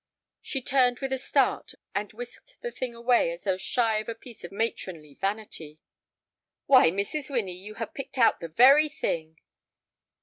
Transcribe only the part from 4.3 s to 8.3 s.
of matronly vanity. "Why, Mrs. Winnie, you have picked